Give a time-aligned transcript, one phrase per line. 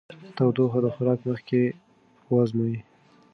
[0.35, 1.59] تودوخه د خوراک مخکې
[2.31, 2.77] وازمویئ.